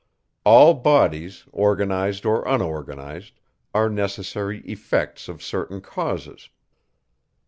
All 0.45 0.73
bodies, 0.73 1.45
organized 1.51 2.25
or 2.25 2.43
unorganized, 2.47 3.39
are 3.71 3.87
necessary 3.87 4.61
effects 4.61 5.27
of 5.29 5.43
certain 5.43 5.79
causes. 5.79 6.49